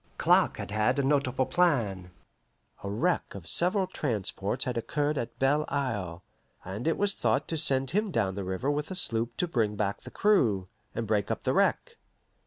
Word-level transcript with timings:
Clark 0.17 0.57
had 0.57 0.71
had 0.71 0.97
a 0.97 1.03
notable 1.03 1.45
plan. 1.45 2.09
A 2.83 2.89
wreck 2.89 3.35
of 3.35 3.45
several 3.45 3.85
transports 3.85 4.65
had 4.65 4.75
occurred 4.75 5.15
at 5.15 5.37
Belle 5.37 5.63
Isle, 5.67 6.23
and 6.65 6.87
it 6.87 6.97
was 6.97 7.13
thought 7.13 7.47
to 7.49 7.55
send 7.55 7.91
him 7.91 8.09
down 8.09 8.33
the 8.33 8.43
river 8.43 8.71
with 8.71 8.89
a 8.89 8.95
sloop 8.95 9.37
to 9.37 9.47
bring 9.47 9.75
back 9.75 10.01
the 10.01 10.09
crew, 10.09 10.67
and 10.95 11.05
break 11.05 11.29
up 11.29 11.43
the 11.43 11.53
wreck. 11.53 11.97